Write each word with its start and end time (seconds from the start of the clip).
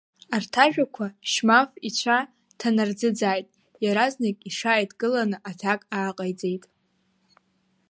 Арҭ 0.35 0.53
ажәақәа 0.63 1.05
Шьмаф 1.31 1.69
ицәа 1.87 2.17
дҭанырӡыӡааит 2.49 3.47
иаразнак 3.83 4.37
иҽааидкыланы 4.47 5.37
аҭак 5.49 5.81
ааҟаиҵеит. 5.97 6.63